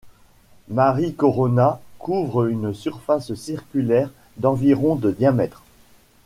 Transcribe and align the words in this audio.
Mari 0.69 1.13
Corona 1.13 1.79
couvre 1.99 2.47
une 2.47 2.73
surface 2.73 3.35
circulaire 3.35 4.09
d'environ 4.37 4.95
de 4.95 5.11
diamètre. 5.11 5.61